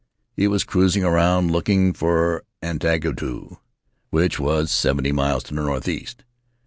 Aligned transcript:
He 0.35 0.47
was 0.47 0.63
cruising 0.63 1.03
around 1.03 1.51
looking 1.51 1.93
for 1.93 2.43
Angatau, 2.63 3.59
which 4.09 4.39
was 4.39 4.71
seventy 4.71 5.11
miles 5.11 5.43
to 5.43 5.53
the 5.53 5.61
northeast. 5.61 6.23